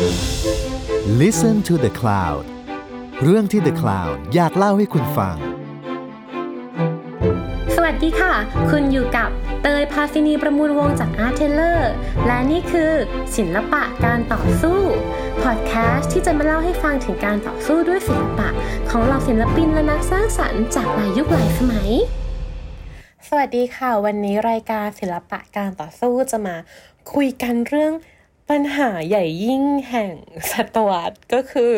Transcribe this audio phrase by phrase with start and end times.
[0.00, 2.44] Listen to the Cloud
[3.22, 5.36] เรื่องที่ The Cloud อยากเล่าให้คุณฟัง
[7.74, 8.34] สวัสดีค่ะ
[8.70, 9.30] คุณอยู่กับ
[9.62, 11.92] เตย ภาสินีประมูลวงศ์ จาก Artteller
[12.26, 12.92] และนี่คือ
[13.36, 14.80] ศิลปะการต่อสู้
[15.42, 18.48] พอดแคสต์ที่จะมาเล่าให้ฟังถึงการต่อสู้ด้วยศิลปะ
[18.90, 21.90] ของเหล่าศิลปินและนักสร้างสรรค์จากหลายยุคหลายสมัย
[23.28, 26.56] สวัสดีค่ะ วันนี้รายการศิลปะการต่อสู้จะมา
[27.12, 27.94] คุยกันเรื่อง
[28.50, 30.12] ปัญหาใหญ่ยิ่งแห่ง
[30.52, 31.74] ศตวรรษก็คือ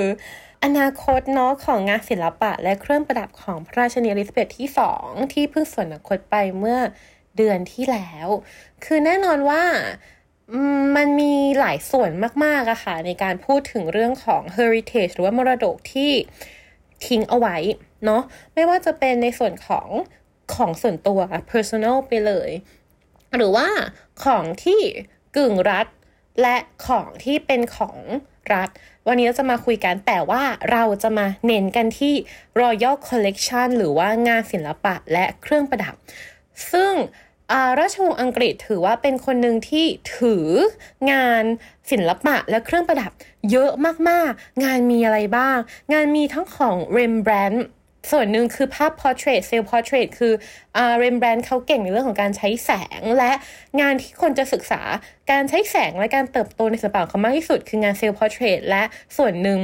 [0.64, 6.78] อนาคตเนาะของงานศิลปะ และเครื่องประดับของพระราชนีอลิซาเบธที่2ที่เพิ่งสวรรคตไปเมื่อ
[7.36, 8.26] เดือนที่แล้ว
[8.84, 9.62] คือแน่นอนว่า
[10.80, 12.10] มมันมีหลายส่วน
[12.44, 16.12] มากๆอะค่ะในการพูดถึงเรื่องของ heritage หรือว่ามรดกที่
[17.06, 17.56] ทิ้งเอาไว้
[18.04, 18.22] เนาะ
[18.54, 19.88] ไม่ว่าจะเป็นในส่วนของ
[20.54, 21.20] ของส่วนตัว
[21.50, 22.50] personal ไปเลย
[23.36, 23.68] หรือว่า
[24.24, 24.80] ของที่
[25.38, 25.86] กึ่งรัฐ
[26.40, 27.96] และของที่เป็นของ
[28.54, 28.68] รัฐ
[29.06, 30.42] วันนี้เราจะมาคุยกันแต่ว่า
[30.72, 32.14] เราจะมาเน้นกันที่
[32.60, 35.94] Royal Collection หรือว่างานศิลปะและเครื่องประดับ
[36.72, 36.92] ซึ่ง
[37.80, 40.46] ราชวงศ์อังกฤษถือว่าเป็นคนหนึ่งที่ถือ
[41.10, 41.44] งาน
[41.90, 43.10] ศิลปะและเครื่องประดับ
[43.50, 43.70] เยอะ
[44.08, 45.58] มากๆ งานมีอะไรบ้าง
[45.92, 47.60] งานมีทั้งของ Rembrandt
[48.10, 50.32] ส่วนหนึ่งคือภาพ portrait self portrait คือ
[50.76, 53.32] อ่า Rembrandt เขาเก่งในเรื่องของการใช้แสง และ
[53.80, 54.82] งานที่คนจะศึกษา
[55.30, 58.82] การใช้แสงและการเติบโตในศิลปะเขามากที่สุด คืองาน self portrait และ
[59.16, 59.58] ส่วนหนึ่ง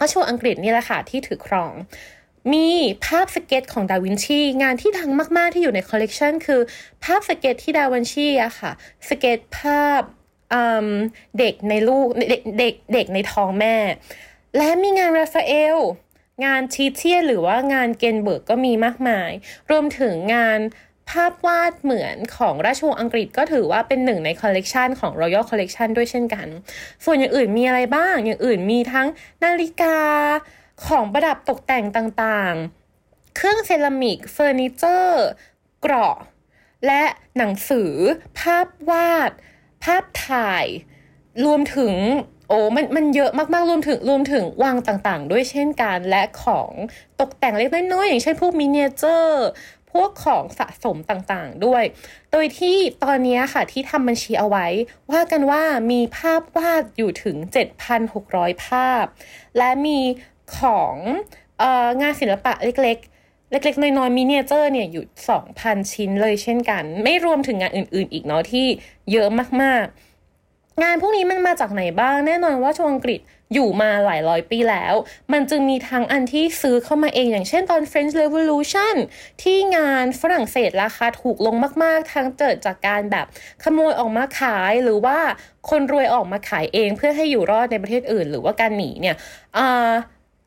[0.00, 1.72] ราชวงศ์อังกฤษนี่แหละค่ะที่ถือครอง
[2.52, 2.68] มี
[3.06, 6.60] ภาพสเก็ตช์ของดาวินชี งานที่ดังมาก ๆ ที่อยู่ในคอลเลกชันคือ
[7.04, 8.70] ภาพสเก็ตช์ที่ดาวินชีอะค่ะ
[9.08, 10.02] สเก็ตช์ภาพ
[11.38, 13.76] เด็กในลูกเด็กเด็กเด็กในท้องแม่
[14.56, 15.78] และมีงานราฟาเอล
[16.44, 19.30] งานทิเชียนหรือว่างานเกนเบิร์กก็มีมากมาย
[19.70, 20.60] รวมถึงงาน
[21.10, 26.46] ภาพวาดเหมือนของราชวงศ์อังกฤษก็ถือว่าเป็นหนึ่งในคอลเลกชันของ Royal Collection ด้วยเช่นกัน
[27.04, 29.08] ส่วนอย่างอื่นมีอะไรบ้าง อย่างอื่นมีทั้ง
[29.44, 29.98] นาฬิกา
[30.86, 35.24] ของประดับตกแต่งต่างๆ เครื่องเซรามิก เฟอร์นิเจอร์
[35.80, 36.16] เกราะ
[36.86, 37.04] และ
[37.36, 37.92] หนังสือ
[38.40, 39.30] ภาพวาด
[39.84, 40.66] ภาพถ่าย
[41.44, 41.94] รวมถึง
[42.52, 46.70] อ้มันมันเยอะมากๆรวมถึงรวมถึงวางต่างๆ ด้วยเช่นกันและของ
[47.20, 49.46] ตกแต่งเล็กน้อยๆอย่างเช่นพวกมินิเจอร์
[49.92, 51.84] พวกของสะสมต่างๆด้วย
[52.32, 54.66] โดยที่ตอนนี้ค่ะที่ทำบัญชีเอาไว้
[55.12, 57.36] ว่ากันว่ามีภาพวาดอยู่ถึง
[58.00, 59.04] 7,600 ภาพ
[59.58, 59.98] และมี
[60.58, 60.94] ของ
[61.62, 65.04] อองานศิลปะเล็กๆ เล็กๆ น้อยๆมินิเจอร์เนี่ยอยู่
[65.48, 68.66] 2,000 ชิ้นเลยเช่นกัน ไม่รวมถึงงานอื่นๆ อีกเนาะที่
[69.12, 69.28] เยอะ
[69.62, 70.11] มากๆ
[70.82, 73.20] งานพวกนี้มันมาจากไหนบ้าง แน่นอนว่าชวงอังกฤษ
[73.52, 74.94] อยู่มาหลายร้อยปีแล้ว
[75.32, 78.96] มันจึงมีทั้งอันที่ซื้อเข้ามาเองอย่างเช่นตอน French Revolution
[79.42, 83.26] ที่งานฝรั่งเศสราคาถูกลงมาก ๆ ทั้งเกิดจากการแบบ
[83.62, 85.18] ขโมยออกมาขายหรือว่า
[85.70, 89.16] คนรวยออกมาขายเองเพื่อให้อยู่รอดในประเทศอื่น หรือว่าการหนีเนี่ย
[89.56, 89.92] อ่า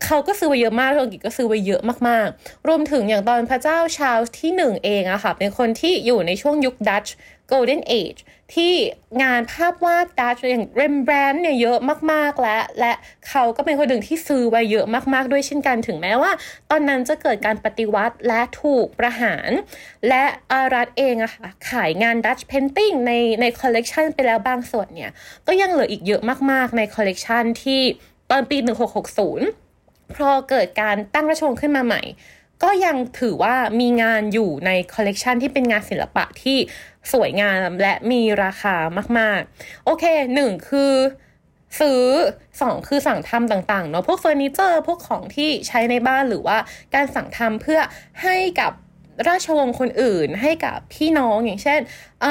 [0.04, 7.14] เขาก็ซื้อไว้เยอะมากอังกฤษก็ซื้อไว้เยอะมากๆ รวมถึงอย่างตอนพระเจ้าชาร์ลส์ที่หนึ่งเองอะค่ะเป็นคนที่อยู่ในช่วงยุคดัตช์
[7.50, 8.20] Golden Age
[8.54, 8.74] ที่
[9.22, 11.78] งานภาพวาดดัตช์อย่างเรมแบรนด์เนี่ยเยอะ
[12.12, 12.92] มากๆและและ
[13.28, 16.32] เขาก็เป็นคนหนึ่งที่ซื้อไว้เยอะมากๆด้วยเช่นกันถึงแม้ว่า
[16.70, 19.50] ตอนนั้นจะเกิดการปฏิวัติและถูกประหาร
[20.08, 25.10] และอารัฐเองอะค่ะขายงาน Dutch painting ในในคอลเลกชันไปแล้วบางส่วนเนี่ย
[25.46, 27.80] ก็ยังเหลืออีกเยอะมากๆในคอลเลกชันที่
[28.30, 28.56] ตอนปี
[29.36, 32.02] 1660 พอเกิดการตั้งราชวงศ์ขึ้นมาใหม่
[32.64, 36.58] ก็ยังถือว่ามีงานอยู่ในคอลเลกชันที่เป็นงานศิลปะที่
[37.12, 38.76] สวยงามและมีราคา
[39.18, 40.92] มากๆ โอเคหนึ่งคือ
[41.80, 42.02] ซื้อ
[42.60, 46.58] สองคือสั่งทำต่างๆเนาะพวกเฟอร์นิเจอร์พวกของที่ใช้ในบ้านหรือว่า
[46.94, 47.80] การสั่งทำเพื่อ
[48.22, 48.72] ให้กับ
[49.28, 51.80] ราชวงศ์คนอื่น ให้กับพี่น้องอย่างเช่น
[52.24, 52.26] อ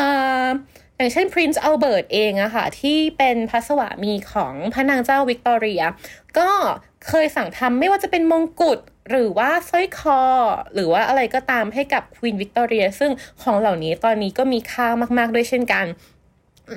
[0.98, 5.84] อย่างเช่น Prince Albert เองอะค่ะ ที่เป็นพระสวามีของพระนางเจ้าวิกตอเรีย
[6.38, 6.50] ก็
[7.08, 8.80] เคยสั่งทำไม่ว่าจะเป็นมงกุฎ
[9.10, 10.22] หรือว่าสร้อยคอ
[10.74, 13.12] หรือว่าอะไรก็ตามให้กับควีนวิกตอเรียซึ่ง
[13.42, 15.86] ของเหล่านี้ตอนนี้ก็มีค่ามาก ๆ ด้วยเช่นกัน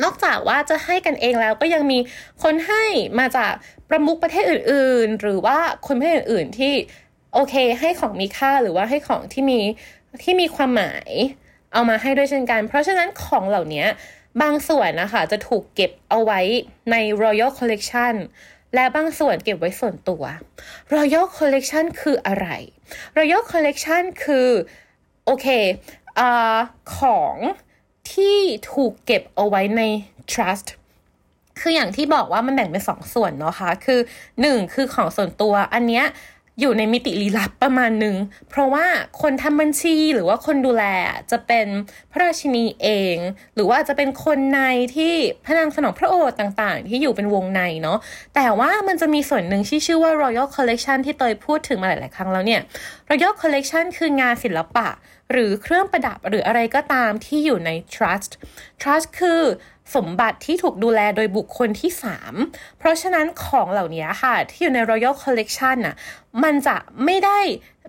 [0.02, 1.98] นอกจากว่าจะให้กันเองแล้วก็ยังมี
[2.42, 2.84] คนให้
[3.18, 3.52] มาจาก
[3.88, 6.72] ประมุขประเทศอื่น ๆ หรือว่าคนประเทศอื่น ๆ ที่
[7.34, 9.60] โอเคให้ของมีค่าหรือว่าให้ของที่มี
[10.22, 11.10] ที่มีความหมาย
[11.72, 13.84] เอามาให้ด้วยเช่นกัน เพราะฉะนั้นของเหล่านี้
[14.42, 16.40] บางส่วนนะคะจะถูกเก็บเอาไว้
[16.90, 18.14] ใน Royal Collection
[18.74, 20.22] และบางส่วนเก็บไว้ส่วนตัว
[20.94, 22.46] Royal Collection คืออะไร
[23.16, 24.48] Royal Collection คือ
[25.24, 25.46] โอเค
[26.18, 26.22] อ
[26.96, 27.36] ของ
[28.12, 28.38] ที่
[28.72, 29.82] ถูกเก็บเอาไว้ใน
[30.32, 30.68] trust
[31.60, 34.00] คืออย่างที่บอกว่ามันแบ่งเป็นสองส่วนเนาะคะคือ
[34.40, 36.04] หนึ่งคือของส่วนตัว อันเนี้ย
[36.60, 38.16] อยู่ในมิติลี้ลับประมาณหนึ่ง
[38.50, 38.86] เพราะว่า
[39.22, 40.84] คนทำบัญชีหรือว่าคนดูแล
[41.30, 41.66] จะเป็น
[42.12, 43.16] พระราชินีเอง
[43.54, 44.60] หรือว่าจะเป็นคนใน
[44.96, 45.14] ที่
[45.44, 47.98] พระนางสนองพระโอษฐ์ต่างๆ ที่อยู่เป็นวงในเนาะ
[48.34, 52.60] แต่ว่ามันจะมีส่วนหนึ่งที่ชื่อว่า Royal Collection ที่เตยพูดถึงมาหลาย ๆ ครั้งแล้วเนี่ย
[53.10, 54.88] Royal Collection คืองานศิลปะ
[55.32, 58.32] หรือเครื่องประดับหรืออะไรก็ตามที่อยู่ใน trust
[58.80, 59.42] trust คือ
[59.94, 61.90] สมบัติที่ถูกดูแลโดยบุคคลที่
[62.34, 65.94] 3 เพราะฉะนั้นของเหล่านี้ค่ะ ที่อยู่ใน Royal Collection น่ะ
[66.42, 67.38] มันจะไม่ได้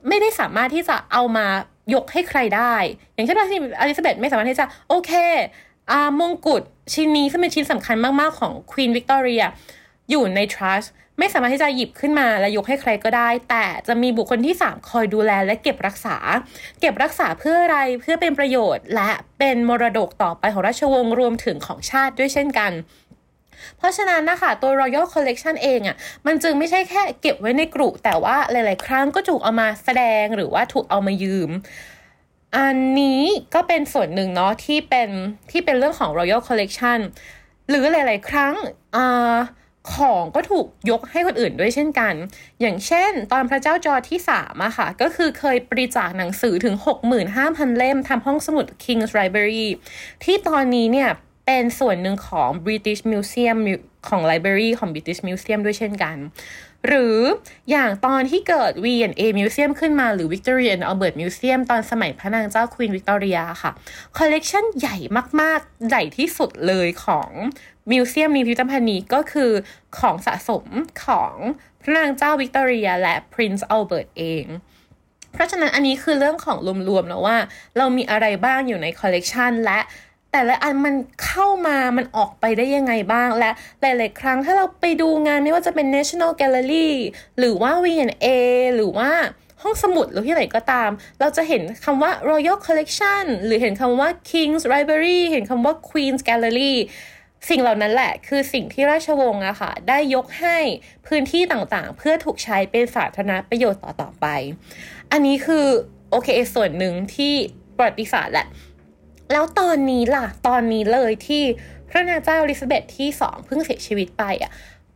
[0.08, 1.48] ไม่ได้สามารถที่จะเอามา
[1.94, 2.76] ยกให้ใครได้
[3.14, 5.12] อย่างเช่นว่าที่อลิซาเบธไม่สามารถที่จะโอเค
[5.92, 6.62] อามงกุฎ
[6.94, 9.44] ชิ้นนี้ซึ่งเป็นชิ้นสำคัญมาก ๆ ของควีนวิกตอเรีย
[10.10, 10.84] อยู่ในทรัส
[11.20, 16.18] ไม่สามารถที่จะหยิบขึ้นมาและยกให้ใครก็ได้ แต่จะมีบุคคลที่ 3 คอยดูแลและเก็บรักษา
[16.80, 22.72] เก็บรักษาเพื่ออะไรเพื่อเป็นประโยชน์ และเป็นมรดกต่อไปของราชวงศ์รวมถึงของชาติด้วยเช่นกัน
[23.78, 25.96] เพราะฉะนั้นนะคะตัว Royal Collection เองอะ่ะ
[26.26, 31.50] มันจึงไม่ใช่แค่เก็บไว้ในกรุแต่ว่าหลาย ๆ ครั้งก็ถูกเอามาแสดงหรือว่าถูกเอามายืม
[32.58, 33.24] อันนี้
[33.56, 35.10] ก็เป็นส่วนหนึ่งเนาะที่เป็น
[35.52, 37.00] ที่เป็นเรื่องของ Royal Collection
[37.70, 38.54] หรือหลาย ๆ ครั้ง
[38.96, 39.36] อ่า
[39.96, 42.14] ของก็ถูกยกให้คนอื่นด้วยเช่นกัน
[42.62, 46.76] อย่างเช่น ตอนพระเจ้าจอร์ที่3อะค่ะ ก็คือเคยบริจาคหนังสือถึง
[47.28, 49.68] 65,000 เล่มทำห้องสมุด King's Library
[50.24, 51.10] ที่ตอนนี้เนี่ย
[51.46, 53.58] เป็นส่วนหนึ่งของ British Museum
[54.10, 56.18] ของ Library ของ British Museum ด้วยเช่นกัน
[56.88, 57.18] หรือ
[57.72, 63.72] อย่างตอนที่เกิด V&A Museum ขึ้นมาหรือ Victoria and Albert Museum ตอนสมัยพระนางเจ้า Queen Victoria ค่ะ
[64.18, 64.98] คอลเลกชันใหญ่
[65.42, 67.30] มาก ๆ ใหญ่ที่สุดเลยของ
[67.92, 69.52] มิวเซียมนี้พิพิธภัณฑ์นี้ก็คือ
[69.98, 70.66] ของสะสม
[71.06, 71.34] ของ
[71.82, 74.46] พระนางเจ้าวิกตอเรียและ Prince Albert เอง
[75.34, 76.58] เพราะฉะนั้นอันนี้คือเรื่องของ
[76.90, 77.38] รวมๆแล้วว่า
[77.78, 79.80] เรามีอะไรบ้างอยู่ในคอลเลกชันและ
[80.32, 80.96] แต่ละอันมัน
[81.26, 86.90] เข้ามามันออกไปได้ยังไงบ้าง และหลาย ๆ ครั้งถ้าเราไปดูงานไม่ว่าจะเป็น National Gallery
[87.40, 88.26] หรือว่า V&A
[88.76, 89.12] หรือว่า
[89.62, 90.90] ห้องสมุดหรือที่ไหนก็ตาม
[91.20, 96.74] เราจะเห็นคำว่า Royal Collection หรือเห็นคำว่า King's Library เห็นคำว่า Queen's Gallery
[97.50, 100.58] สิ่งเหล่านั้นแหละคือสิ่งที่ราชวงศ์อะค่ะได้ยกให้
[101.08, 104.26] พื้นที่ต่างๆ เพื่อถูกใช้เป็นสาธารณประโยชน์ต่อๆไป
[105.12, 105.66] อันนี้คือ
[106.12, 107.34] โอเคส่วนหนึ่งที่
[107.78, 108.48] ประวัติศาสตร์แหละ
[109.32, 111.44] แล้วตอนนี้ล่ะ ตอนนี้เลยที่
[111.90, 114.52] พระนางเจ้าอลิซาเบธที่สองเพิ่งเสียชีวิตไปอะ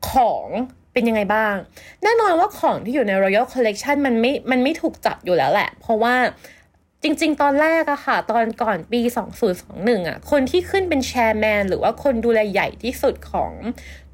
[0.09, 0.47] ของ
[0.93, 1.55] เป็นยังไงบ้าง
[2.03, 6.15] แน่นอนว่าของที่อยู่ใน Royal Collection มันไม่ มันไม่ถูกจับอยู่แล้วแหละ เพราะว่า
[7.03, 9.01] จริง ๆ ตอนแรกอะค่ะ ตอนก่อนปี
[9.55, 13.51] 2021อะคนที่ขึ้นเป็นแชร์แมนหรือว่าคนดูแลใหญ่ที่สุดของ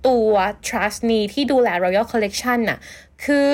[0.07, 0.29] ตัว
[0.67, 2.79] Trust นี้ที่ดูแล Royal Collection น่ะ
[3.25, 3.51] คือ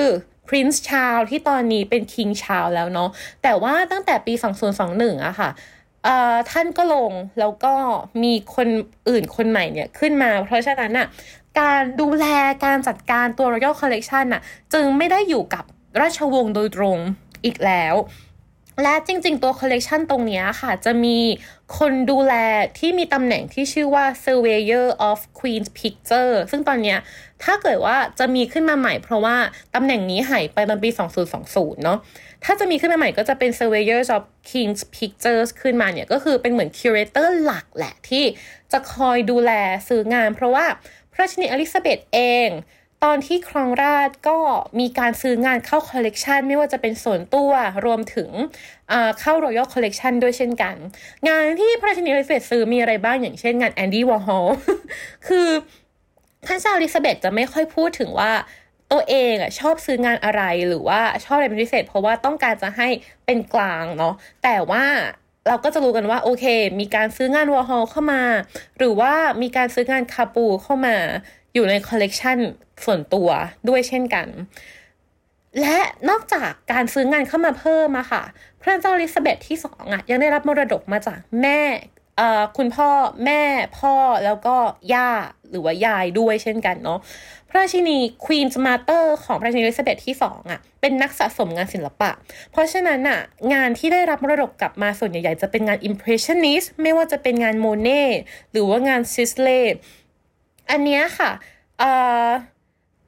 [0.48, 3.10] Prince Charles ที่ตอนนี้เป็น King Charles แล้วเนาะ
[3.42, 4.34] แต่ว่าตั้งแต่ปี
[4.78, 5.50] 2021อะค่ะ
[6.50, 7.74] ท่านก็ลงแล้วก็
[8.22, 8.68] มีคน
[9.08, 11.06] อื่นคนใหม่เนี่ยขึ้นมา เพราะฉะนั้นอะ
[11.60, 12.26] การดูแล
[12.64, 14.42] การจัดการตัว Royal Collection น่ะ
[14.74, 15.64] จึงไม่ได้อยู่กับ
[16.00, 16.98] ราชวงศ์โดยตรง
[17.44, 17.94] อีกแล้ว
[18.82, 21.18] และจริงๆ ตัวคอลเลกชันตรงนี้ค่ะ จะมี
[21.78, 22.34] คนดูแล
[22.78, 26.96] ที่มีตำแหน่งที่ชื่อว่า Surveyor of Queen's Picture ซึ่งตอนนี้
[27.44, 29.36] ถ้าเกิดว่าจะมีขึ้นมาใหม่เพราะว่า
[29.74, 30.90] ตำแหน่งนี้หายไปตอนปี
[31.36, 31.98] 2020 เนาะ
[32.44, 38.24] ถ้าจะมีขึ้นมาใหม่ก็จะเป็น Surveyor of King's Pictures ขึ้นมาเนี่ย ก็คือเป็นเหมือน Curator หลักแหละที่
[38.72, 39.52] จะคอยดูแล
[39.88, 40.66] ซื้องาน เพราะว่า
[41.12, 42.48] พระราชินีเอลิซาเบธเอง
[43.04, 44.38] ตอนที่ครองราชย์ก็
[44.80, 47.50] มีการซื้องานเข้าคอลเลกชันไม่ว่าจะเป็นส่วนตัว
[47.84, 48.30] รวมถึง
[49.20, 50.76] เข้า Royal Collection ด้วยเช่นกัน
[51.28, 54.46] งานที่พระราชินีอลิซาเบธซื้อมีอะไรบ้างอย่างเช่นงานแอนดี้วอร์ฮอล
[55.26, 55.48] คือ
[56.46, 58.32] ท่านเจ้าอลิซาเบธจะไม่ค่อยพูดถึงว่า
[58.92, 62.88] ตัวเองอะชอบซื้องานอะไรหรือว่าชอบอะไรเป็นพิเศษ เพราะว่าต้องการจะให้
[63.26, 64.84] เป็นกลางเนาะแต่ว่า
[65.48, 66.44] เราก็จะรู้กันว่าโอเค
[66.80, 68.22] มีการซื้องานวอร์ฮอลเข้ามา
[68.78, 69.12] หรือว่า
[69.42, 70.96] มีการซื้องาน Kapoor เข้ามา
[71.56, 72.38] อยู่ในคอลเลกชัน
[72.84, 73.28] ส่วนตัว
[73.68, 74.26] ด้วยเช่นกัน
[75.60, 75.78] และ
[76.10, 78.22] นอกจากการซื้องานเข้ามาเพิ่มอะค่ะ
[78.60, 81.60] พระเจ้าลิซาเบธที่สองอะยังได้รับมรดกมาจากแม่
[82.56, 82.90] คุณพ่อ
[83.24, 83.42] แม่
[83.78, 83.94] พ่อ
[84.24, 84.56] แล้วก็
[84.94, 85.10] ย่า
[85.50, 86.98] หรือว่ายายด้วยเช่นกันเนาะ
[87.48, 92.10] พระราชินี Queen's Mother ของพระราชินีเอลิซาเบธที่สองอะเป็นนักสะสมงานศิลปะ
[92.50, 93.20] เพราะฉะนั้นอะ
[93.52, 98.04] งานที่ได้รับมรดกกลับมาส่วนใหญ่ๆ จะเป็นงาน Impressionist ไม่ว่าจะเป็นงานโมเน่
[98.52, 99.48] หรือว่างานซิสลีย์
[100.70, 101.30] อันนี้ค่ะ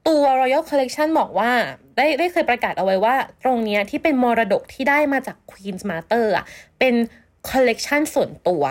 [0.09, 1.51] ตัว Royal Collection บอกว่า
[1.97, 6.45] ได้ได้เคยประกาศเอาไว้ว่า ตรงนี้ที่เป็นมรดกที่ได้มาจาก Queen's Mother อะ
[6.79, 6.95] เป็น
[7.51, 8.63] คอลเลกชันส่วนตัว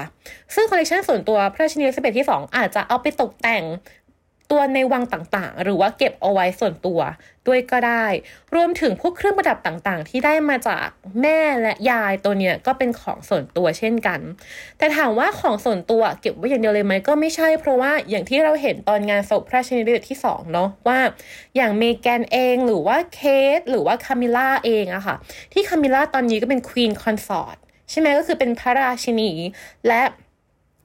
[0.53, 3.63] ซึ่งคอลเลกชันส่วนตัวพระราชินีอลิซาเบธที่ 2 อาจจะเอาไปตกแต่ง
[4.51, 6.99] ตัวในวังต่างๆ หรือว่าเก็บเอาไว้ส่วนตัว
[7.47, 8.05] ด้วยก็ได้
[8.55, 10.87] รวมถึงพวกเครื่องประดับต่างๆ ที่ได้มาจาก
[11.21, 14.19] แม่และยายตัวเนี้ยก็เป็นของส่วนตัวเช่นกัน
[14.77, 20.99] แต่ถามว่าของส่วนตัวเก็บไว้อย่างเดียวเลยไหมก็ไม่ใช่เพราะว่าอย่างที่เราเห็นตอนงานศพพระราชินีเดที่2เนาะว่า
[21.55, 23.19] อย่างเมแกนเองหรือว่าเค
[23.57, 25.15] ทหรือว่าคามิล่าเองอะค่ะ
[25.53, 27.57] ที่คามิล่าตอนนี้ก็เป็น Queen Consort
[27.89, 29.31] ใช่ไหมก็คือเป็นพระราชินี
[29.87, 30.01] และ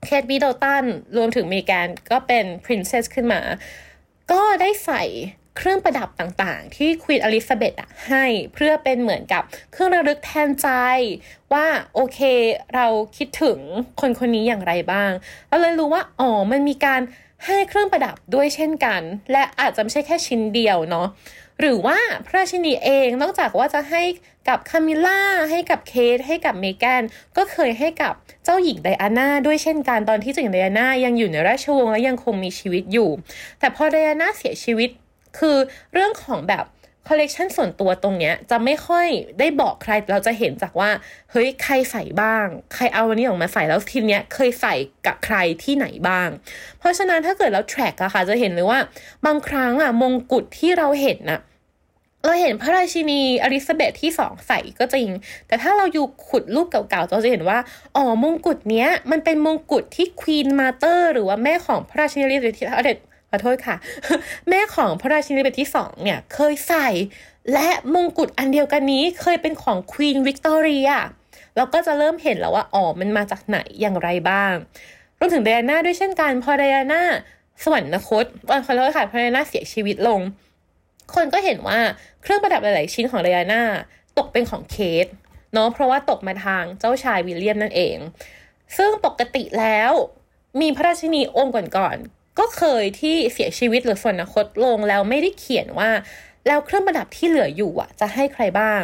[0.04, 0.84] เคท มิดเดิลตัน
[1.16, 3.40] รวมถึงเมแกนก็เป็น Princess ขึ้นมา
[4.32, 5.02] ก็ได้ใส่
[5.56, 7.74] เครื่องประดับต่างๆ ที่ Queen Elizabeth
[8.08, 9.42] ให้เพื่อเป็นเหมือนกับ
[9.72, 10.68] เครื่องระลึกแทนใจ
[11.52, 12.18] ว่าโอเค
[12.74, 13.58] เราคิดถึง
[14.00, 15.10] คนคนนี้อย่างไรบ้าง
[15.48, 17.00] เราเลยรู้ว่าอ๋อมันมีการ
[17.46, 21.06] ให้เครื่องประดับด้วยเช่นกัน และอาจจะไม่ใช่แค่ชิ้นเดียวเนาะ
[21.60, 24.02] หรือว่าพระราชินีเองนอกจากว่าจะให้
[24.48, 27.02] กับคามิล่าให้กับเคทให้กับเมแกน
[27.36, 33.10] ก็เคยให้กับเจ้าหญิงไดอาน่าด้วยเช่นกันตอนที่เจ้าหญิงไดอาน่ายังอยู่ในราชวงศ์และยังคงมีชีวิตอยู่
[33.58, 34.90] แต่พอไดอาน่าเสียชีวิต
[35.38, 35.56] คือ
[35.92, 36.64] เรื่องของแบบ
[37.08, 39.06] คอลเลกชันส่วนตัวตรงเนี้ยจะไม่ค่อย
[39.38, 40.90] ได้บอกใครเราจะเห็นจากว่า
[41.30, 44.74] เฮ้ยใครใส่บ้าง ใครเอาวันนี้ออกมาใส่แล้วทีเนี้ยเคยใส่
[45.06, 46.28] กับใครที่ไหนบ้าง
[46.78, 48.78] เพราะฉะนั้นถ้าเกิดเรา track อะค่ะจะเห็นเลยว่า
[49.26, 51.40] บางครั้งอะมงกุฎที่เราเห็นอะ
[52.24, 55.08] เราเห็นพระราชินีอลิซาเบธที่สองใส่ก็จริง
[55.46, 57.58] แต่ถ้าเราอยู่ขุดรูปเก่าๆ เราจะเห็นว่า
[57.96, 62.98] อ๋อ มงกุฎเนี้ย มันเป็นมงกุฎที่ Queen Mother หรือว่าแม่ของพระราชินีอลิซาเบธ
[63.34, 63.76] ขอโทษค่ะ
[64.48, 66.88] แม่ของพระราชินีเอลิซาเบธที่สองเนี่ยเคยใส่
[67.52, 70.88] และมงกุฎอันเดียวกันนี้เคยเป็นของ Queen Victoria
[71.56, 74.52] เราก็จะเริ่มเห็นแล้วว่าอ๋อมันมาจากไหนอย่างไรบ้าง
[75.18, 77.02] รวมถึงไดอาน่าด้วยเช่นกันพอไดอาน่า
[77.62, 78.24] สวรรคต
[78.66, 80.20] ขอโทษค่ะพอไดอาน่าเสียชีวิตลง
[81.14, 81.78] คนก็เห็นว่า
[82.22, 83.62] เครื่องประดับหลาย ๆ ชิ้นของไดอาน่า
[84.18, 85.06] ตกเป็นของเคท
[85.52, 87.96] เนาะเพราะว่าตกมาทางเจ้าชายวิลเลียมนั่นเอง
[88.76, 89.92] ซึ่งปกติแล้ว
[90.60, 95.90] มีพระราชินีองค์ก่อนๆ ก็เคยที่เสียชีวิตหรือส่วนนคตลงแล้วไม่ได้เขียนว่า
[96.46, 98.82] แล้วเครื่องประดับที่เหลืออยู่อะ จะให้ใครบ้าง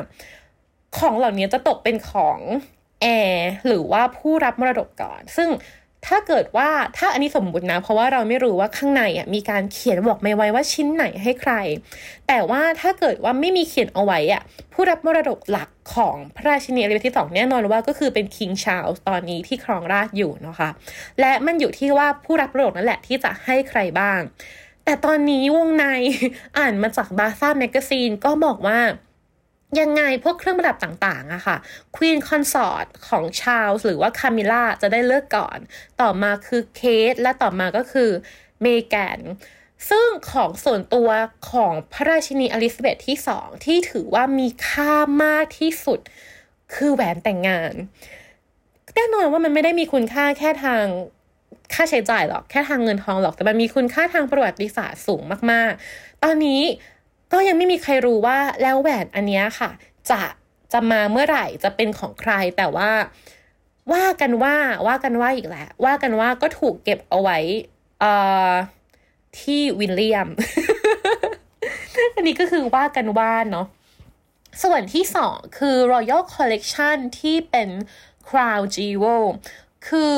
[0.98, 2.38] ของเหล่านี้จะตกเป็นของ
[3.02, 5.48] แอร์หรือว่าผู้รับมรดกก่อน ซึ่ง
[6.06, 11.52] ถ้าเกิดว่าถ้าอันนี้สมมตินะ เพราะว่าเราไม่รู้ว่าข้างในอะมีการเขียนบอกไม่ไว้ว่าชิ้นไหนให้ใคร
[12.28, 20.70] แต่ว่าถ้าเกิดว่าไม่มีเขียนเอาไว้อะผู้รับมรดกหลักของพระราชินีอลิซาเบธที่สองแน่นอนว่าก็คือเป็น King Charles ตอนนี้ที่ครองราชย์อยู่นะคะ
[21.20, 24.20] และมันอยู่ที่ว่าผู้รับมรดกนั่นแหละที่จะให้ใครบ้าง
[24.84, 25.84] แต่ตอนนี้วงใน
[26.58, 28.78] อ่านมาจาก Bazaar Magazine ก็บอกว่า
[29.80, 31.56] ยังไงพวกเครื่องประดับต่างๆอะค่ะ
[31.96, 35.58] Queen Consort ของชาลส์หรือว่าคามิล่าจะได้เลือกก่อน
[36.00, 36.80] ต่อมาคือเค
[37.12, 38.10] ทและต่อมาก็คือ
[38.62, 39.20] เมแกน
[39.90, 41.08] ซึ่งของส่วนตัว
[41.50, 44.92] ของพระราชินีอลิซาเบธที่สองที่ถือว่ามีค่า
[45.24, 46.00] มากที่สุด
[46.74, 47.74] คือแหวนแต่งงาน
[48.94, 50.84] แน่นอนว่ามันไม่ได้มีคุณค่าแค่ทาง
[51.74, 56.62] ค่าใช้จ่ายหรอก แค่ทางเงินทองหรอกแต่มันมีคุณค่าทางประวัติศาสตร์สูงมากๆ ตอนนี้
[57.32, 59.70] ก็ยังไม่มีใครรู้ว่าแล้วแหวนอันนี้ค่ะ
[60.10, 60.20] จะ
[60.72, 62.90] จะมาเมื่อไหร่จะเป็นของใครแต่ว่า
[63.92, 64.56] ว่ากันว่า
[64.86, 67.38] ว่ากันว่าอีกแหล้วว่ากันว่าก็ถูกเก็บเอาไว้
[69.40, 70.28] ที่วิลเลียม
[72.14, 73.66] อันนี้ก็คือว่ากันว่าเนาะ
[74.62, 77.68] ส่วนที่สองคือ Royal Collection ที่เป็น
[78.28, 79.24] Crown Jewel
[79.88, 80.16] คือ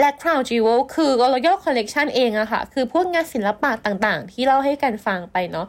[0.00, 5.66] และ Crown Jewel คือ Royal Collection เองอะค่ะ คือพวกงานศิลปะต่างๆ ที่เล่าให้กันฟังไปเนาะ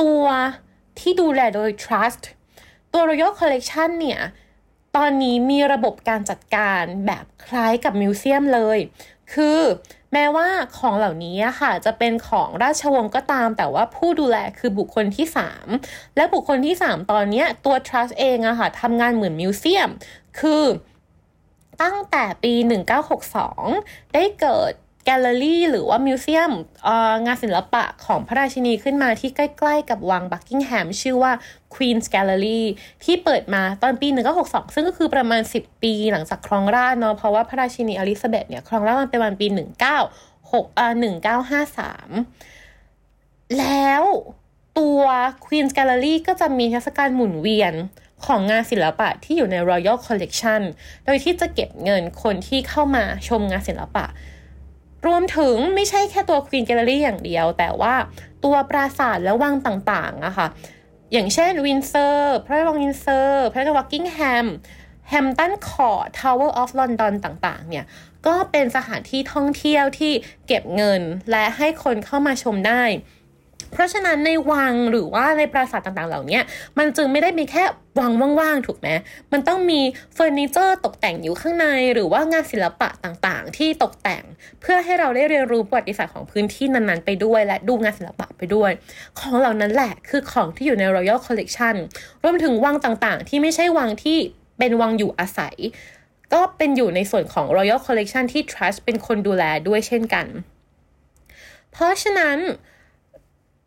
[0.00, 0.24] ตัว
[0.98, 2.22] ที่ดูแลโดย Trust
[2.92, 4.20] ตัว Royal Collection เนี่ย
[4.96, 8.78] ตอนนี้มีระบบการจัดการแบบคล้ายกับมิวเซียมเลย
[9.32, 9.60] คือ
[10.12, 15.26] แม้ว่าของเหล่านี้ค่ะจะเป็นของราชวงศ์ก็ตาม แต่ว่าผู้ดูแลคือบุคคลที่
[15.70, 19.90] 3 และบุคคลที่ 3 ตอนนี้ตัว Trust เองอะค่ะทำงานเหมือนมิวเซียม
[20.40, 20.64] คือ
[21.82, 22.54] ตั้งแต่ปี
[23.34, 24.72] 1962 ได้เกิด
[25.04, 26.52] แกลเลอรี่หรือว่ามิวเซียม
[27.26, 31.32] งานศิลปะของพระราชินีขึ้นมาที่ใกล้ๆกับวังบักกิงแฮมชื่อว่า
[31.74, 32.62] Queen's Gallery
[33.04, 34.08] ที่เปิดมาตอนปี
[34.40, 39.58] 1962 ซึ่งก็คือประมาณ 10 ปีหลังจากครองราชเนาะเพราะว่าพระราชินีอลิซาเบธเนี่ยครองราชมาเป็นวันปี 19
[40.52, 40.88] 6อ่า
[41.60, 44.02] 1953 แล้ว
[44.78, 45.00] ตัว
[45.44, 47.74] Queen's Gallery ก็จะมีเทศกาลหมุนเวียน
[48.26, 50.62] ของงานศิลปะที่อยู่ใน Royal Collection
[51.04, 54.04] โดยที่จะเก็บเงินคนที่เข้ามาชมงานศิลปะ
[55.06, 57.94] รวมถึงไม่ใช่แค่ตัวควีนแกลเลอรี่อย่างเดียว แต่ว่า
[58.44, 60.48] ตัวปราสาทและวังต่างๆอะค่ะ
[61.12, 64.46] อย่างเช่นวินเซอร์พระราชวังวินเซอร์พระราชวังบักกิงแฮม
[65.08, 67.84] Hampton Court Tower of London ต่างๆ เนี่ย
[68.26, 70.12] ก็เป็นสถานที่ท่องเที่ยวที่
[70.46, 72.82] เก็บเงินและให้คนเข้ามาชมได้
[73.72, 76.40] เพราะฉะนั้นในวังหรือว่าในปราสาทต่างๆ เหล่านี้
[76.78, 77.64] มันจึงไม่ได้มีแค่
[78.00, 78.88] วังว่างๆ ถูกไหม
[79.32, 79.80] มันต้องมี
[80.14, 84.22] เฟอร์นิเจอร์ตกแต่งอยู่ข้างใน หรือว่างานศิลปะต่างๆ ที่ตกแต่ง
[84.60, 88.70] เพื่อให้เราได้เรียนรู้ประวัติศาสตร์ของพื้นที่นั้นๆ ไปด้วย และดูงานศิลปะไปด้วย
[89.18, 91.76] ของเหล่านั้นแหละคือของที่อยู่ใน Royal Collection
[92.24, 94.18] รวมถึงวังต่างๆ ที่ไม่ใช่วังที่
[94.58, 95.56] เป็นวังอยู่อาศัย
[96.32, 100.26] ก็เป็นอยู่ในส่วนของ Royal Collection ที่ Trust เป็นคนดูแลด้วยเช่นกัน
[101.72, 102.38] เพราะฉะนั้น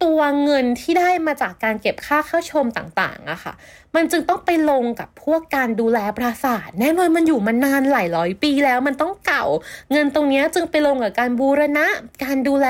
[0.04, 3.54] ตัวเงินที่ได้มาจากการเก็บค่าเข้าชมต่างๆอะค่ะ
[3.96, 9.46] มันจึงต้องไปลงกับพวกการดูแลปราสาท แน่นอนมันอยู่มานานหลายร้อยปีแล้วมันต้องเก่า
[9.92, 11.88] เงินตรงนี้จึงไปลงกับการบูรณะ
[12.24, 12.68] การดูแล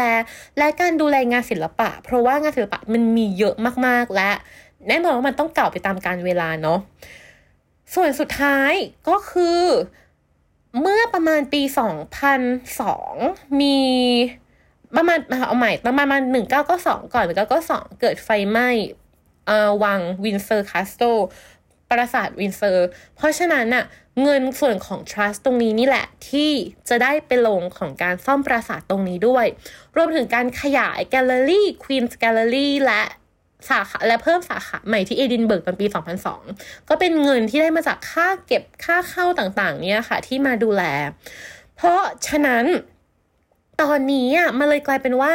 [0.58, 4.32] และการดูแลงานศิลปะ เพราะว่างานศิลปะมันมีเยอะมากๆและ
[4.88, 6.80] แน่นอนว่ามันต้องเก่าไปตามกาลเวลาเนาะ
[7.96, 8.74] ส่วนสุดท้าย
[9.10, 9.62] ก็คือ
[10.82, 11.62] เมื่อประมาณปี
[12.82, 13.78] 2002 มี
[14.98, 18.70] ประมาณเอาใหม่ประมาณหนึ่งเก้าเก้าสองก่อนหนึ่งเก้าเก้าสองเกิดไฟไหม้
[19.84, 21.04] วัง Windsor Castle
[21.90, 23.86] ปราสาทวินเซอร์ เพราะฉะนั้นน่ะ
[24.24, 26.52] เงินส่วนของ trust ตรงนี้นี่แหละ ที่
[26.90, 29.46] จะได้ไปลงของการซ่อมปราสาทตรงนี้ด้วย
[29.96, 33.04] รวมถึงการขยายแกลเลอรี่ Queen's Gallery และ
[33.70, 35.86] สาขาและเพิ่มสาขาใหม่ที่เอดินเบิร์กตอนปี
[36.38, 40.84] 2002 ก็เป็นเงินที่ได้มาจากค่าเก็บค่าเข้าต่างๆ เนี่ยค่ะ ที่มาดูแล
[41.76, 42.66] เพราะฉะนั้น
[43.82, 45.34] ตอนนี้อะมันเลยกลายเป็นว่า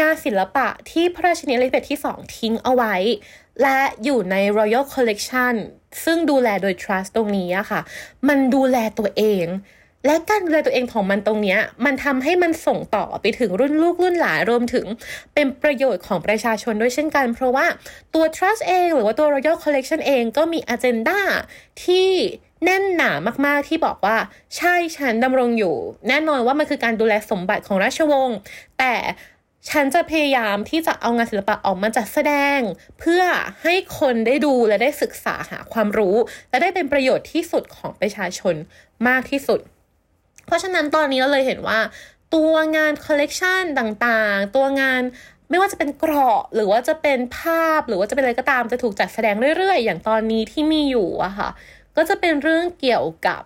[0.00, 2.94] งานศิลปะที่พระราชินีอลิซาเบธที่สองทิ้งเอาไว้
[3.62, 5.54] และอยู่ใน Royal Collection
[6.04, 7.80] ซึ่งดูแลโดย Trust ตรงนี้อะค่ะ
[8.28, 9.46] มันดูแลตัวเอง
[10.06, 14.86] และการดูแลตัวเองของมันตรงนี้มันทำให้มันส่งต่อไปถึงรุ่นลูกรุ่นหลานรวมถึง
[15.34, 17.66] เป็นประโยชน์ของประชาชนด้วยเช่นกัน เพราะว่า
[18.14, 21.20] ตัว Trust เอง หรือว่าตัว Royal Collection เองก็มี agenda
[21.84, 22.10] ที่
[22.64, 23.10] แน่นหนา
[23.46, 24.16] มาก ๆ ที่บอกว่า
[24.56, 25.76] ใช่ฉันดำรงอยู่
[26.08, 28.36] แน่นอนว่ามันคือการดูแลสมบัติของราชวงศ์
[28.78, 28.94] แต่
[29.70, 32.60] ฉันจะพยายามที่จะเอางานศิลปะออกมาจัดแสดง
[32.98, 33.22] เพื่อ
[33.62, 36.16] ให้คนได้ดูและได้ศึกษาหาความรู้
[36.50, 38.54] และได้เป็นประโยชน์ที่สุดของประชาชน
[39.08, 39.60] มากที่สุด
[40.50, 41.78] เพราะฉะนั้นตอนนี้เราเลยเห็นว่า
[42.34, 45.02] ตัวงานคอลเลกชันต่างๆ ตัวงาน
[45.50, 51.48] ไม่ว่าจะเป็นเกราะหรือว่าจะเป็นภาพหรือว่าจะเป็นอะไรก็ตามจะถูกจัดแสดงเรื่อยๆ อย่างตอนนี้ที่มีอยู่อะค่ะ
[51.96, 53.42] ก็จะเป็นเรื่องเกี่ยวกับ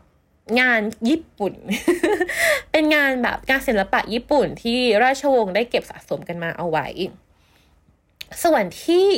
[0.61, 1.55] งานญี่ปุ่น
[2.73, 6.87] เป็นงานแบบงานศิลปะญี่ปุ่นที่ราชวงศ์ได้เก็บสะสมกันมาเอาไว้
[8.45, 9.09] ส่วนที่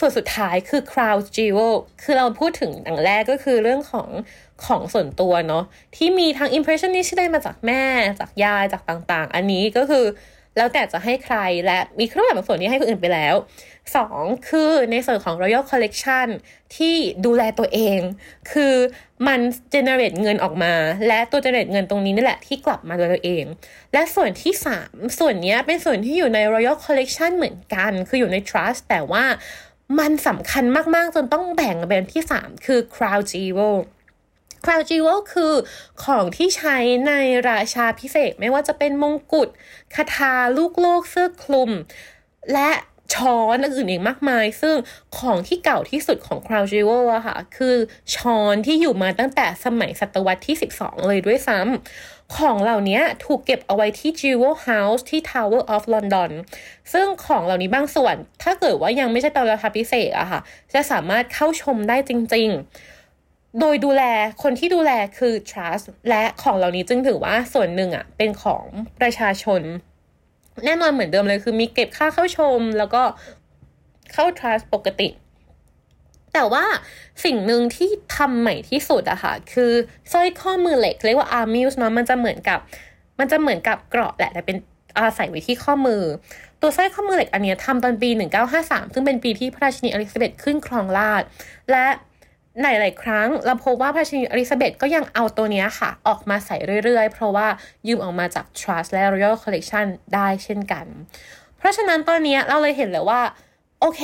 [0.00, 4.08] ส่วนสุดท้ายคือ Crown Jewel คือเราพูดถึงอย่างแรกก็คือเรื่องของ
[4.66, 5.64] ของส่วนตัวเนาะ
[5.96, 7.82] ที่มีทั้ง impressionist ที่ได้มาจากแม่
[8.20, 10.04] จากยายจากต่างๆ อันนี้ก็คือ
[10.56, 13.34] แล้วแต่จะให้ใครและมีเครื่องแบบบางส่วนที่ให้คนอื่นไปแล้ว
[13.90, 14.48] 2.
[14.48, 16.28] คือในส่วนของ Royal Collection
[16.76, 17.98] ที่ดูแลตัวเอง
[18.52, 18.74] คือ
[19.26, 19.40] มัน
[19.74, 20.74] generate เงินออกมา
[21.06, 23.44] และตัว generate เงินตรงนี้นี่แหละที่กลับมาโดยตัวเอง
[23.92, 24.52] และส่วนที่
[24.84, 29.24] 3 ส่วนนี้เป็นส่วนที่อยู่ใน Royal Collection เหมือนกัน คืออยู่ใน Trust แต่ว่า
[29.98, 33.76] มันสำคัญมาก ๆ จนต้องแบ่งเป็นที่ 3 คือ Crown Jewel
[34.64, 35.54] คราวจิวเวลคือ
[36.04, 36.76] ของที่ใช้
[37.06, 37.12] ใน
[37.50, 39.48] ราชาพิเศษ ไม่ว่าจะเป็นมงกุฎ
[39.94, 41.70] คาถาลูกโลกเสื้อคลุม
[42.52, 42.70] และ
[43.14, 44.76] ช้อนอื่นอีกมากมาย ซึ่ง
[45.18, 47.76] ของที่เก่าที่สุดของ Crown Jewel อะค่ะ คือ
[48.14, 56.30] ช้อนที่อยู่มาตั้งแต่สมัยศตวรรษที่ 12 เลยด้วยซ้ำ ของเหล่านี้ถูกเก็บเอาไว้ที่ Jewel House ที่ Tower of London
[56.92, 60.40] ซึ่งของเหล่านี้บางส่วน ถ้าเกิดว่ายังไม่ใช่ตอนราคาพิเศษอะค่ะ
[60.72, 62.48] จะสามารถเข้าชมได้จริง
[63.04, 64.02] ๆ โดยดูแล
[64.42, 68.64] คนที่ดูแลคือ trust และของเหล่านี้จึงถือว่าส่วนหนึ่งอะเป็นของ
[69.00, 69.62] ประชาชน
[70.64, 73.02] แน่นอนเหมือนเดิมเลยคือมีเก็บค่าเข้าชมแล้วก็
[74.12, 75.08] เข้า trust ปกติ
[76.32, 76.64] แต่ว่า
[77.24, 79.72] สิ่งหนึ่งที่ทำใหม่ที่สุดอะค่ะ คือ
[80.12, 82.58] สร้อยข้อมือเหล็กเรียกว่า armuse เนาะมันจะเหมือนกับ
[83.18, 84.56] มันจะเหมือนกับเกราะแหละแต่เป็น
[84.98, 86.02] อาใส่ไว้ที่ข้อมือ
[86.60, 88.10] ตัวสร้อยข้อมือเหล็กอันนี้ทำตอนปี
[88.52, 91.22] 1953 ซึ่งเป็นปีที่พระราชินีอลิซาเบธขึ้นครองราชย์
[91.72, 91.86] และ
[92.62, 97.46] หลาย ๆ ครั้งเราพบว่าพระชินีอลิซาเบธก็ยังเอาตัวนี้ค่ะ ออกมาใส่เรื่อย ๆ เพราะว่า
[97.86, 100.86] ยืมออกมาจาก Trust และ Royal Collection ได้เช่นกัน
[101.58, 103.20] เพราะฉะนั้นตอนนี้เราเลยเห็นเลยว่า
[103.80, 104.02] โอเค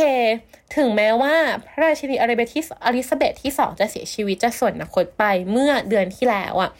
[0.77, 1.35] ถึงแม้ว่า
[1.67, 6.71] พระราชินีอลิเบธที่อลิซาเบธที่สองจะเสียชีวิตจะสวรรคตไปเมื่อเดือนที่แล้วอะ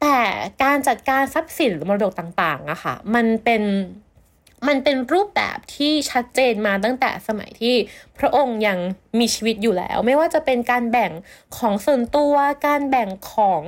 [0.00, 0.18] แต่
[0.62, 3.62] การจัดการทรัพย์สินหรือมรดกต่างๆอะค่ะ มันเป็น
[4.68, 7.74] มันเป็นรูปแบบที่ชัดเจนมาตั้งแต่สมัยที่
[8.18, 8.78] พระองค์ยัง
[9.18, 11.12] มีชีวิตอยู่แล้ว ไม่ว่าจะเป็นการแบ่ง
[11.58, 12.34] ของส่วนตัว
[12.66, 13.62] การแบ่งของ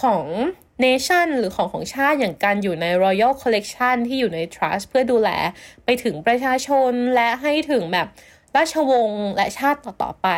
[0.00, 0.24] ของ
[0.80, 5.30] เนชั่นหรือของของชาติอย่างการอยู่ใน Royal Collection ที่อยู่ใน Trust เพื่อดูแล
[5.84, 8.06] ไปถึงประชาชนและให้ถึงแบบ
[8.56, 10.28] ราชวงศ์และชาติต่อๆไป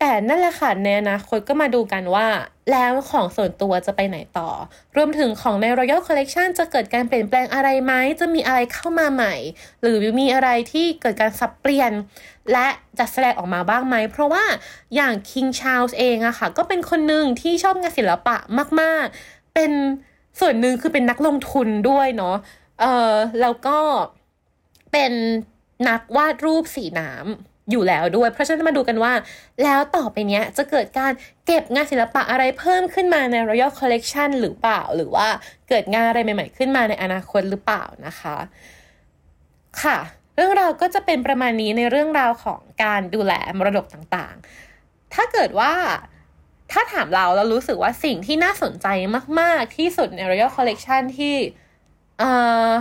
[0.00, 2.28] แต่นั่นแหละค่ะในอนาคตก็มาดูกันว่า
[2.72, 4.50] แล้วของส่วนตัวจะไปไหนต่อ
[4.96, 9.34] รวมถึงของใน Royal Collection จะเกิดการเปลี่ยนแปลงอะไรไหม จะมีอะไรเข้ามาใหม่
[9.82, 11.92] หรือมีอะไรที่เกิดการสับเปลี่ยน
[12.52, 14.44] และจะแสดงออกมาบ้างไหม เพราะว่า
[14.94, 18.36] อย่าง King Charles เองอะค่ะ ก็เป็นคนหนึ่งที่ชอบงานศิลปะ
[18.80, 19.72] มาก ๆ เป็น
[20.40, 22.36] ส่วนหนึ่งคือเป็นนักลงทุนด้วยเนาะ
[22.80, 23.78] เออแล้วก็
[24.92, 25.12] เป็น
[25.88, 29.12] นักวาดรูปสีน้ำ อยู่แล้วด้วย เพราะฉะนั้นมาดูกันว่า
[29.62, 31.12] แล้วต่อไปเนี้ยจะเกิดการ
[31.46, 35.26] เก็บงานศิลปะอะไรเพิ่มขึ้นมาใน Royal Collection หรือเปล่า หรือว่า
[35.68, 38.36] เกิดงานอะไรใหม่ ๆ ขึ้นมาในอนาคตหรือเปล่านะคะ
[39.82, 39.98] ค่ะ
[40.36, 45.74] เรื่องราวก็จะเป็นประมาณนี้ในเรื่องราวของการดูแลมรดกต่างๆ ถ้าเกิดว่า
[46.72, 48.86] ถ้าถามเราเรารู้สึกว่าสิ่งที่น่าสนใจ
[49.40, 51.36] มาก ๆ ที่สุดใน Royal Collection ที่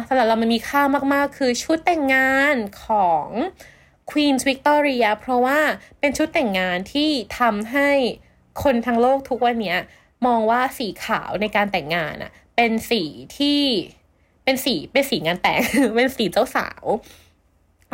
[0.08, 0.82] สำหรับเรามันมีค่า
[1.14, 3.28] มาก ๆ คือชุดแต่งงานของ
[4.12, 5.60] Queen Victoria เพราะว่า
[6.00, 7.90] เป็นชุดแต่งงานที่ทำให้
[8.64, 9.76] คนทั้งโลกทุกวันนี้
[10.26, 13.04] มองว่าสีขาวในการแต่งงานอะเป็นสี
[13.38, 13.62] ที่
[14.44, 15.60] เป็นสีเป็นสีงานแต่ง
[15.96, 16.84] เป็นสีเจ้าสาว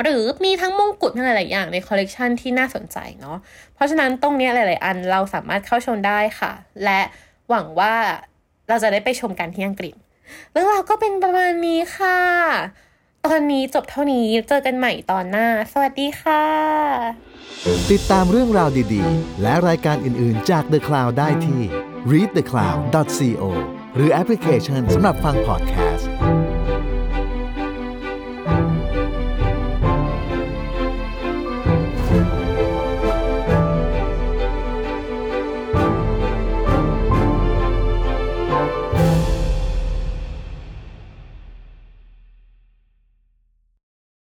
[0.01, 3.37] หรือมีทั้งมงกุฎทั้งหลาย ๆ อย่างในคอลเลกชันที่น่าสนใจเนาะ
[3.73, 6.51] เพราะฉะนั้นตรงนี้หลาย ๆ อันเราสามารถเข้าชมได้ค่ะ
[6.83, 7.01] และ
[7.49, 7.95] หวังว่า
[8.69, 9.95] เราจะได้ไปชมกันที่อังกฤษ
[10.51, 12.19] เรื่องราวก็เป็นประมาณนี้ค่ะ
[13.27, 16.43] ตอนนี้จบเท่านี้เจอกันใหม่ตอนหน้า สวัสดีค่ะ
[17.91, 21.61] ติดตามเรื่องราวดีๆ และรายการอื่นๆจาก The Cloud ได้ที่
[22.11, 23.43] readthecloud.co
[23.95, 26.12] หรือแอปพลิเคชันสำหรับฟังพอดแคสต์